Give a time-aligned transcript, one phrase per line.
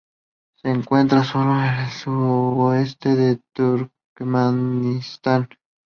[0.55, 5.47] Se encuentra sólo en el sudoeste de Turkmenistán.